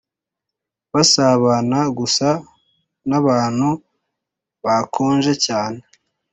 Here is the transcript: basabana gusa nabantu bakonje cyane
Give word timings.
basabana 0.93 1.79
gusa 1.97 2.27
nabantu 3.09 3.69
bakonje 4.63 5.33
cyane 5.45 5.79